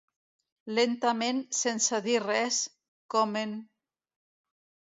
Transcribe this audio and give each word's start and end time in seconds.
Lentament, 0.77 1.43
sense 1.57 2.01
dir 2.07 2.17
res, 2.25 2.59
comen 3.17 3.57